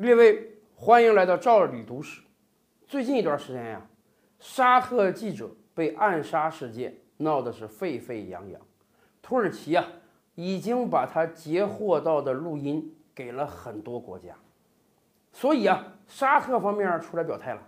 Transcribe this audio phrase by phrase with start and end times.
[0.00, 2.22] 列位，欢迎来到赵吕读史。
[2.86, 3.86] 最近一段时间呀，
[4.38, 8.58] 沙特记者被暗杀事件闹得是沸沸扬扬。
[9.20, 9.84] 土耳其呀，
[10.36, 14.34] 已经把他截获到的录音给了很多国家，
[15.32, 17.60] 所以啊，沙特方面出来表态了。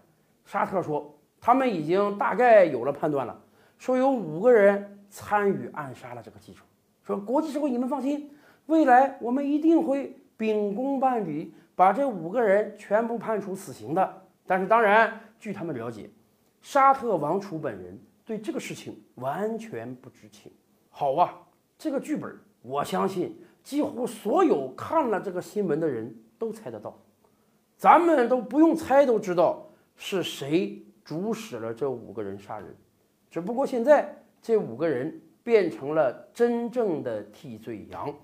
[0.47, 3.39] 沙特说，他们已经大概有了判断了，
[3.77, 6.61] 说有五个人参与暗杀了这个记者。
[7.03, 11.55] 说国际社会，你们放心，未来我们一定会秉公办理。
[11.75, 16.09] 把这五个人全部判处死刑的，但是当然，据他们了解，
[16.61, 20.53] 沙特王储本人对这个事情完全不知情。
[20.91, 21.35] 好啊，
[21.79, 26.95] 这个剧本，我相信几乎所有看了这个新闻的人都猜得到，
[27.79, 29.67] 咱们都不用猜都知道
[29.97, 32.77] 是谁主使了这五个人杀人，
[33.31, 38.15] 只不过现在这五个人变成了真正的替罪羊。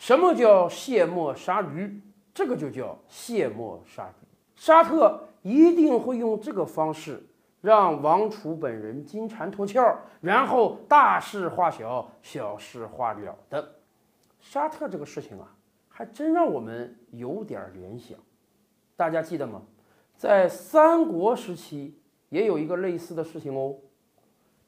[0.00, 2.00] 什么叫卸磨杀驴？
[2.32, 4.26] 这个就叫卸磨杀驴，
[4.56, 7.22] 沙特一定会用这个方式
[7.60, 13.74] 让王储本人金蝉脱壳，然后大事化小，小事化了的。
[14.40, 15.54] 沙特这个事情啊，
[15.86, 18.18] 还真让我们有点联想。
[18.96, 19.60] 大家记得吗？
[20.16, 23.76] 在三国时期也有一个类似的事情哦。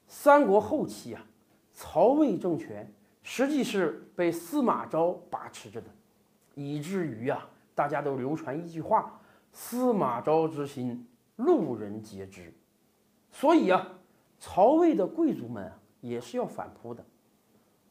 [0.05, 1.25] 三国后期啊，
[1.73, 2.93] 曹魏政权
[3.23, 5.87] 实际是被司马昭把持着的，
[6.53, 7.49] 以至于啊。
[7.75, 9.19] 大家都流传一句话
[9.51, 11.07] ：“司马昭之心，
[11.37, 12.53] 路人皆知。”
[13.31, 13.87] 所以啊，
[14.37, 17.03] 曹魏的贵族们啊也是要反扑的。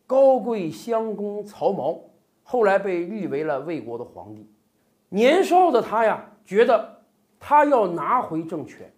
[0.07, 2.01] 高贵襄公曹髦
[2.45, 4.49] 后来被立为了魏国的皇帝。
[5.09, 7.03] 年少的他呀，觉得
[7.41, 8.89] 他要拿回政权，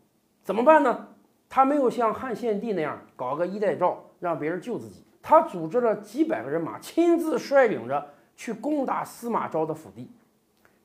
[0.42, 1.08] 怎么办呢？
[1.48, 10.10] 他没有像汉献帝那样搞个衣带诏让别人救自己，他组织了几百个人马，亲自率领着去攻打司马昭的府邸。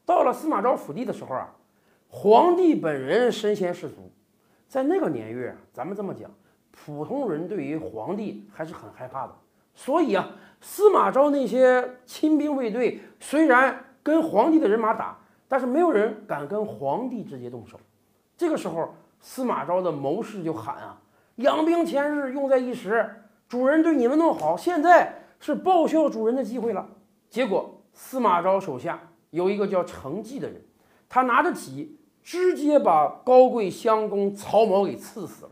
[0.06, 1.54] 到了司马昭府邸的时候啊，
[2.08, 4.10] 皇帝本人身先士卒，
[4.66, 6.32] 在那个年月，咱们这么讲，
[6.72, 9.36] 普通人对于皇帝还是很害怕的。
[9.76, 10.30] 所以啊，
[10.62, 15.18] 司马昭那些亲兵卫队虽然跟皇帝的人马打，
[15.50, 17.78] 但是没有人敢跟皇帝直接动手。
[18.38, 20.98] 这个时候，司马昭的谋士就喊啊
[21.36, 23.26] ：“养兵千日，用在一时。
[23.50, 26.88] 主人对你们那么好，现在是报效主人的机会了。”
[27.30, 29.02] 结果，司马昭手下。
[29.32, 30.60] 有一个叫程济的人，
[31.08, 35.52] 他拿着戟直接把高贵襄公曹髦给刺死了。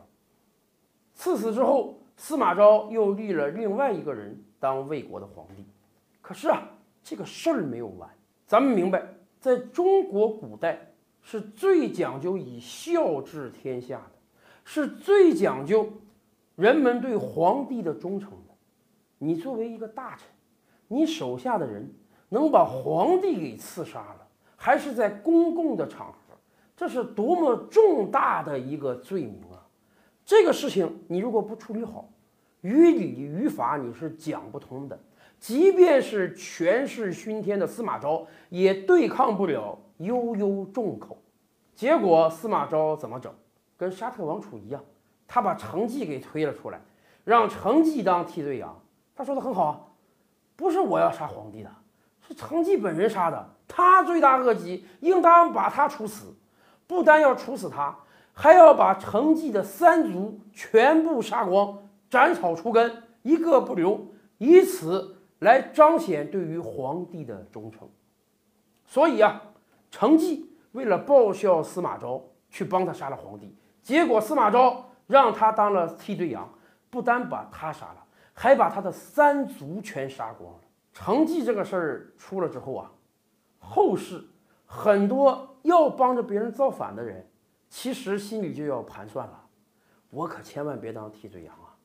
[1.13, 5.63] 刺死之后，司马昭又立了另外一个人当魏国的皇帝。
[6.23, 6.67] 可是啊，
[7.03, 8.09] 这个事儿没有完。
[8.47, 9.03] 咱们明白，
[9.39, 10.91] 在中国古代
[11.21, 14.11] 是最讲究以孝治天下的，
[14.63, 15.87] 是最讲究
[16.57, 18.33] 人们对皇帝的忠诚。
[19.17, 20.27] 你作为一个大臣，
[20.89, 21.89] 你手下的人。
[22.29, 26.35] 能把皇帝给刺杀了，还是在公共的场合，
[26.75, 29.63] 这是多么重大的一个罪名啊！
[30.25, 32.09] 这个事情你如果不处理好，
[32.59, 34.99] 于理于法你是讲不通的。
[35.39, 41.17] 即便是权势熏天的司马昭，也对抗不了悠悠众口。
[41.73, 43.33] 结果司马昭怎么整？
[43.77, 44.83] 跟沙特王储一样，
[45.27, 46.79] 他把成济给推了出来，
[47.25, 48.79] 让成济当替罪羊。
[49.15, 49.81] 他说的很好啊，
[50.55, 51.69] 不是我要杀皇帝的。
[52.27, 56.35] 是成济本人杀的，他罪大恶极，应当把他处死。
[56.85, 57.97] 不单要处死他，
[58.33, 61.77] 还要把成济的三族全部杀光，
[62.09, 64.07] 斩草除根，一个不留，
[64.37, 67.87] 以此来彰显对于皇帝的忠诚。
[68.85, 69.41] 所以啊，
[69.89, 73.55] 成济为了报效司马昭，去帮他杀了皇帝。
[73.81, 76.47] 结果司马昭让他当了替罪羊，
[76.89, 80.59] 不单把他杀了，还把他的三族全杀光了。
[80.93, 82.91] 成绩这个事儿出了之后啊，
[83.59, 84.23] 后世
[84.65, 87.25] 很多要帮着别人造反的人，
[87.69, 89.43] 其实心里就要盘算了，
[90.09, 91.75] 我可千万别当替罪羊啊！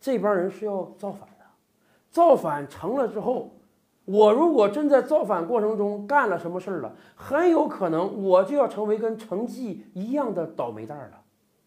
[0.00, 1.44] 这帮人是要造反的，
[2.10, 3.50] 造反成了之后，
[4.04, 11.23] 我如果真在造反过程中干了什么事儿了，很有可能我就要成为跟成绩一样的倒霉蛋儿了。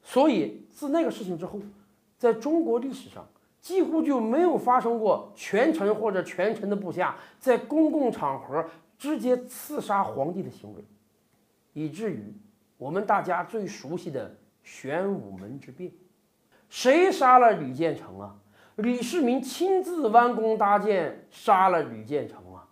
[0.07, 1.59] 所以自那个事情之后，
[2.17, 3.27] 在中国历史上。
[3.59, 8.63] 几乎就没有发生过权臣或者权臣的部下在公共场合
[8.97, 10.81] 直接刺杀皇帝的行为，
[11.73, 12.33] 以至于
[12.77, 14.33] 我们大家最熟悉的
[14.63, 15.91] 玄武门之变，
[16.69, 18.35] 谁杀了吕建成啊？
[18.75, 22.69] 李世民亲自弯弓搭箭杀了吕建成啊！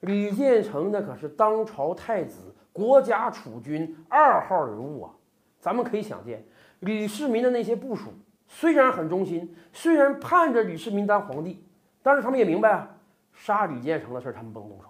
[0.00, 5.12] 吕建成那可是当朝太子、国家储君二号人物啊！
[5.60, 6.44] 咱们可以想见，
[6.80, 8.12] 李世民的那些部属。
[8.46, 11.64] 虽然很忠心，虽然盼着吕世民当皇帝，
[12.02, 12.88] 但是他们也明白啊，
[13.32, 14.88] 杀吕建成的事他们不能动手。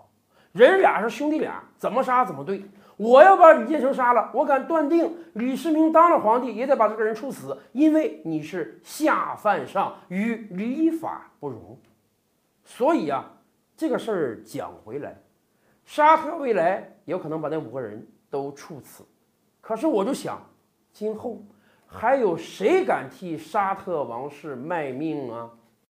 [0.53, 2.65] 人俩是兄弟俩，怎么杀怎么对。
[2.97, 11.77] 我要把李建成杀了，我敢断定李世民当了皇帝也得把这个人处死，因为你是下犯上，与礼法不容。
[12.65, 13.33] 所以啊，
[13.77, 15.17] 这个事儿讲回来，
[15.85, 19.05] 沙特未来有可能把那五个人都处死。
[19.61, 20.41] 可是我就想，
[20.93, 21.43] 今后
[21.95, 25.49] 还有谁敢替沙特王室卖命啊？